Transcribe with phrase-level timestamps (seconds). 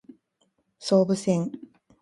[0.79, 1.51] 総武線